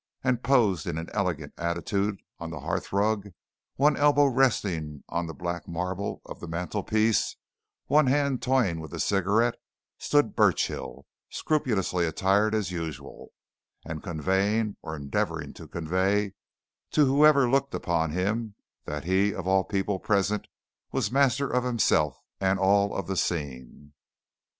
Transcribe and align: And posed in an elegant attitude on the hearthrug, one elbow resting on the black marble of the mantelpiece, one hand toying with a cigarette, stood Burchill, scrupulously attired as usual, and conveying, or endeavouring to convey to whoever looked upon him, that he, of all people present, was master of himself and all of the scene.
And 0.23 0.41
posed 0.41 0.87
in 0.87 0.97
an 0.97 1.11
elegant 1.13 1.53
attitude 1.59 2.23
on 2.39 2.49
the 2.49 2.61
hearthrug, 2.61 3.33
one 3.75 3.95
elbow 3.95 4.25
resting 4.25 5.03
on 5.09 5.27
the 5.27 5.33
black 5.35 5.67
marble 5.67 6.23
of 6.25 6.39
the 6.39 6.47
mantelpiece, 6.47 7.35
one 7.85 8.07
hand 8.07 8.41
toying 8.41 8.79
with 8.79 8.95
a 8.95 8.99
cigarette, 8.99 9.57
stood 9.99 10.35
Burchill, 10.35 11.05
scrupulously 11.29 12.07
attired 12.07 12.55
as 12.55 12.71
usual, 12.71 13.29
and 13.85 14.01
conveying, 14.01 14.75
or 14.81 14.95
endeavouring 14.95 15.53
to 15.53 15.67
convey 15.67 16.33
to 16.89 17.05
whoever 17.05 17.47
looked 17.47 17.75
upon 17.75 18.09
him, 18.09 18.55
that 18.85 19.03
he, 19.03 19.35
of 19.35 19.45
all 19.47 19.63
people 19.63 19.99
present, 19.99 20.47
was 20.91 21.11
master 21.11 21.47
of 21.47 21.63
himself 21.63 22.17
and 22.39 22.57
all 22.57 22.95
of 22.95 23.05
the 23.05 23.15
scene. 23.15 23.93